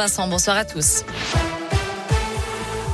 Vincent, 0.00 0.28
bonsoir 0.28 0.56
à 0.56 0.64
tous. 0.64 1.02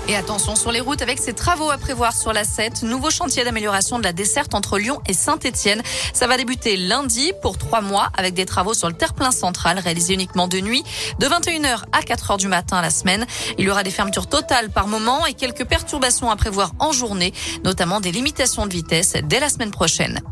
Et 0.09 0.17
attention 0.17 0.57
sur 0.57 0.73
les 0.73 0.81
routes 0.81 1.03
avec 1.03 1.19
ces 1.19 1.35
travaux 1.35 1.71
à 1.71 1.77
prévoir 1.77 2.17
sur 2.17 2.33
la 2.33 2.45
7. 2.45 2.83
Nouveau 2.83 3.11
chantier 3.11 3.45
d'amélioration 3.45 3.99
de 3.99 4.05
la 4.05 4.15
desserte 4.15 4.55
entre 4.55 4.79
Lyon 4.79 5.03
et 5.07 5.13
Saint-Etienne. 5.13 5.83
Ça 6.15 6.27
va 6.27 6.39
débuter 6.39 6.79
lundi 6.79 7.35
pour 7.43 7.59
trois 7.59 7.83
mois 7.83 8.09
avec 8.17 8.33
des 8.33 8.47
travaux 8.47 8.73
sur 8.73 8.89
le 8.89 8.95
terre-plein 8.95 9.33
central 9.33 9.79
réalisés 9.79 10.15
uniquement 10.15 10.49
de 10.49 10.61
nuit 10.61 10.83
de 11.19 11.27
21h 11.27 11.83
à 11.93 12.01
4h 12.01 12.39
du 12.39 12.49
matin 12.49 12.81
la 12.81 12.89
semaine. 12.89 13.27
Il 13.59 13.67
y 13.67 13.71
aura 13.71 13.83
des 13.83 13.91
fermetures 13.91 14.27
totales 14.27 14.71
par 14.71 14.87
moment 14.87 15.27
et 15.27 15.35
quelques 15.35 15.67
perturbations 15.67 16.31
à 16.31 16.37
prévoir 16.37 16.73
en 16.79 16.93
journée, 16.93 17.35
notamment 17.65 18.01
des 18.01 18.13
limitations 18.13 18.67
de 18.67 18.73
vitesse 18.73 19.13
dès 19.25 19.41
la 19.41 19.51
semaine 19.51 19.73
prochaine. 19.73 20.23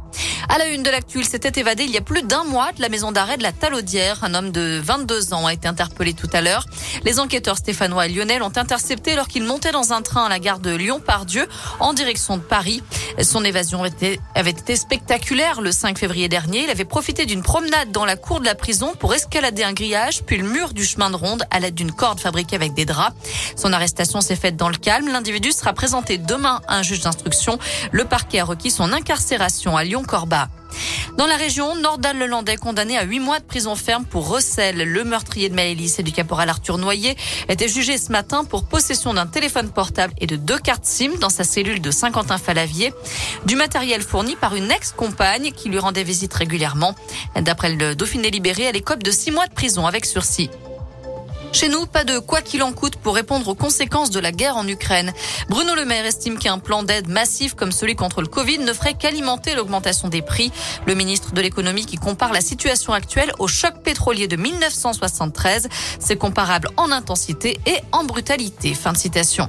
À 0.49 0.59
la 0.59 0.67
une 0.67 0.83
de 0.83 0.91
l'actu, 0.91 1.21
il 1.21 1.27
s'était 1.27 1.61
évadé 1.61 1.85
il 1.85 1.91
y 1.91 1.97
a 1.97 2.01
plus 2.01 2.23
d'un 2.23 2.45
mois 2.45 2.73
de 2.73 2.83
la 2.83 2.89
maison 2.89 3.13
d'arrêt 3.13 3.37
de 3.37 3.43
la 3.43 3.53
Talaudière. 3.53 4.23
Un 4.23 4.35
homme 4.35 4.51
de 4.51 4.81
22 4.83 5.35
ans 5.35 5.47
a 5.47 5.53
été 5.53 5.69
interpellé 5.69 6.15
tout 6.15 6.29
à 6.33 6.41
l'heure. 6.41 6.67
Les 7.05 7.21
enquêteurs 7.21 7.57
stéphanois 7.57 8.07
et 8.07 8.09
lyonnais 8.09 8.39
l'ont 8.39 8.57
intercepté 8.57 9.13
alors 9.13 9.29
qu'il 9.29 9.45
montait 9.45 9.73
dans 9.73 9.93
un 9.93 10.03
train 10.03 10.25
à 10.25 10.29
la 10.29 10.39
gare 10.39 10.59
de 10.59 10.75
Lyon-Pardieu 10.75 11.47
en 11.81 11.93
direction 11.93 12.37
de 12.37 12.43
Paris. 12.43 12.83
Son 13.23 13.45
évasion 13.45 13.83
avait 14.35 14.51
été 14.51 14.77
spectaculaire 14.77 15.61
le 15.61 15.73
5 15.73 15.99
février 15.99 16.29
dernier. 16.29 16.65
Il 16.65 16.71
avait 16.71 16.85
profité 16.85 17.25
d'une 17.27 17.43
promenade 17.43 17.93
dans 17.93 18.05
la 18.05 18.17
cour 18.17 18.41
de 18.41 18.45
la 18.45 18.55
prison 18.55 18.95
pour 18.99 19.15
escalader 19.15 19.63
un 19.63 19.73
grillage 19.73 20.23
puis 20.23 20.39
le 20.39 20.49
mur 20.49 20.73
du 20.73 20.85
chemin 20.85 21.11
de 21.11 21.17
ronde 21.17 21.45
à 21.51 21.61
l'aide 21.61 21.75
d'une 21.75 21.93
corde 21.93 22.21
fabriquée 22.21 22.57
avec 22.57 22.75
des 22.75 22.85
draps. 22.85 23.17
Son 23.57 23.73
arrestation 23.73 24.21
s'est 24.21 24.37
faite 24.37 24.57
dans 24.57 24.69
le 24.69 24.77
calme. 24.77 25.09
L'individu 25.09 25.53
sera 25.53 25.73
présenté 25.73 26.19
demain 26.19 26.61
à 26.69 26.79
un 26.79 26.83
juge 26.83 27.01
d'instruction. 27.01 27.59
Le 27.91 28.05
parquet 28.05 28.41
a 28.41 28.45
requis 28.45 28.71
son 28.71 28.93
incarcération 28.93 29.77
à 29.77 29.85
Dans 31.19 31.27
la 31.27 31.37
région, 31.37 31.77
Nordal 31.77 32.19
Lelandais, 32.19 32.57
condamné 32.57 32.97
à 32.97 33.03
huit 33.03 33.21
mois 33.21 33.39
de 33.39 33.45
prison 33.45 33.77
ferme 33.77 34.05
pour 34.05 34.29
recel. 34.29 34.77
Le 34.77 35.05
meurtrier 35.05 35.51
de 35.51 35.55
Maëlys 35.55 35.99
et 35.99 36.03
du 36.03 36.11
caporal 36.11 36.49
Arthur 36.49 36.79
Noyer 36.79 37.17
était 37.49 37.69
jugé 37.69 37.99
ce 37.99 38.11
matin 38.11 38.45
pour 38.45 38.65
possession 38.65 39.13
d'un 39.13 39.27
téléphone 39.27 39.71
portable 39.71 40.15
et 40.19 40.27
de 40.27 40.37
deux 40.37 40.59
cartes 40.59 40.87
SIM 40.87 41.13
dans 41.21 41.29
sa 41.29 41.45
cellule 41.45 41.83
de 41.83 41.91
Saint-Quentin-Falavier. 41.91 42.95
Du 43.45 43.57
matériel 43.57 44.01
fourni 44.01 44.37
par 44.37 44.55
une 44.55 44.71
ex-compagne 44.71 45.53
qui 45.53 45.69
lui 45.69 45.79
rendait 45.79 46.03
visite 46.03 46.33
régulièrement. 46.33 46.95
D'après 47.37 47.75
le 47.75 47.95
Dauphiné 47.95 48.31
libéré, 48.31 48.63
elle 48.63 48.77
écope 48.77 49.03
de 49.03 49.11
six 49.11 49.31
mois 49.31 49.47
de 49.47 49.53
prison 49.53 49.87
avec 49.87 50.07
sursis. 50.07 50.49
Chez 51.53 51.69
nous, 51.69 51.87
pas 51.87 52.05
de 52.05 52.19
quoi 52.19 52.41
qu'il 52.41 52.63
en 52.63 52.73
coûte 52.73 52.97
pour 52.97 53.15
répondre 53.15 53.47
aux 53.47 53.55
conséquences 53.55 54.11
de 54.11 54.19
la 54.19 54.33
guerre 54.33 54.57
en 54.57 54.67
Ukraine. 54.67 55.13
Bruno 55.49 55.75
Le 55.75 55.85
Maire 55.85 56.07
estime 56.07 56.39
qu'un 56.39 56.59
plan 56.59 56.83
d'aide 56.83 57.09
massif 57.09 57.55
comme 57.55 57.73
celui 57.73 57.95
contre 57.95 58.23
le 58.23 58.27
Covid 58.27 58.59
ne 58.59 58.73
ferait 58.73 58.95
qu'alimenter 58.95 59.55
l'augmentation 59.55 60.09
des 60.09 60.23
prix. 60.23 60.51
Le 60.87 60.95
ministre 60.95 61.33
de 61.33 61.41
l'économie 61.41 61.85
qui 61.85 61.97
compare 61.97 62.33
la 62.33 62.41
situation 62.41 62.95
actuelle 62.95 63.33
au 63.39 63.49
choc 63.49 63.83
pétrolier 63.85 64.29
de 64.29 64.37
1973, 64.37 65.69
c'est 66.01 66.17
comparable 66.17 66.71
en 66.79 66.91
intensité 66.91 67.61
et 67.67 67.77
en 67.93 68.05
brutalité. 68.05 68.73
Fin 68.75 68.93
de 68.93 68.99
citation. 68.99 69.49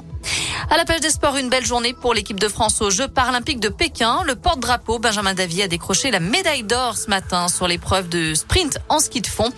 À 0.70 0.78
la 0.78 0.86
page 0.86 1.02
des 1.02 1.10
sports, 1.10 1.38
une 1.38 1.50
belle 1.50 1.66
journée 1.66 1.94
pour 1.94 2.14
l'équipe 2.14 2.40
de 2.40 2.48
France 2.48 2.82
aux 2.82 2.90
Jeux 2.90 3.08
paralympiques 3.08 3.60
de 3.60 3.70
Pékin. 3.70 4.24
Le 4.26 4.36
porte-drapeau 4.36 5.00
Benjamin 5.00 5.34
Davy 5.34 5.62
a 5.62 5.68
décroché 5.68 6.12
la 6.12 6.20
médaille 6.20 6.64
d'or 6.64 6.98
ce 6.98 7.10
matin 7.10 7.48
sur 7.48 7.68
l'épreuve 7.68 8.10
de 8.10 8.34
sprint 8.34 8.80
en 8.90 9.00
ski 9.00 9.22
de 9.22 9.28
fond. 9.28 9.52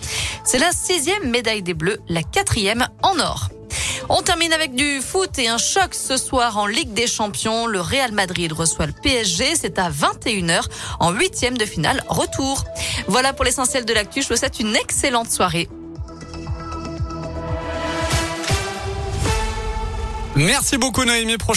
C'est 0.44 0.58
la 0.58 0.72
sixième 0.72 1.30
médaille 1.30 1.62
des 1.62 1.74
Bleus, 1.74 2.00
la 2.08 2.22
quatrième 2.22 2.86
en 3.02 3.18
or. 3.18 3.48
On 4.08 4.22
termine 4.22 4.52
avec 4.52 4.74
du 4.74 5.00
foot 5.00 5.38
et 5.38 5.48
un 5.48 5.58
choc 5.58 5.94
ce 5.94 6.16
soir 6.16 6.58
en 6.58 6.66
Ligue 6.66 6.92
des 6.92 7.06
Champions. 7.06 7.66
Le 7.66 7.80
Real 7.80 8.12
Madrid 8.12 8.52
reçoit 8.52 8.86
le 8.86 8.92
PSG. 8.92 9.54
C'est 9.56 9.78
à 9.78 9.90
21h 9.90 10.64
en 11.00 11.12
huitième 11.12 11.58
de 11.58 11.64
finale 11.64 12.02
retour. 12.08 12.64
Voilà 13.08 13.32
pour 13.32 13.44
l'essentiel 13.44 13.84
de 13.84 13.92
l'actu. 13.92 14.22
Je 14.22 14.28
vous 14.28 14.36
souhaite 14.36 14.60
une 14.60 14.76
excellente 14.76 15.30
soirée. 15.30 15.68
Merci 20.36 20.76
beaucoup 20.76 21.02
Noémie. 21.04 21.38
Prochain 21.38 21.54